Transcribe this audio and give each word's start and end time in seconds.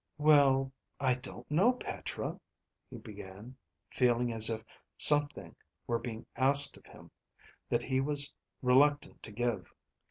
"Well, 0.17 0.71
I 0.99 1.13
don't 1.13 1.51
know, 1.51 1.73
Petra," 1.73 2.39
he 2.89 2.97
began, 2.97 3.55
feeling 3.91 4.33
as 4.33 4.49
if 4.49 4.63
something 4.97 5.55
were 5.85 5.99
being 5.99 6.25
asked 6.35 6.75
of 6.75 6.87
him 6.87 7.11
that 7.69 7.83
he 7.83 7.99
was 8.01 8.33
reluctant 8.63 9.21
to 9.21 9.31
give. 9.31 9.71